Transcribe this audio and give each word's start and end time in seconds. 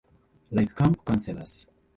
Like 0.49 0.73
camp 0.75 1.05
counselors. 1.05 1.67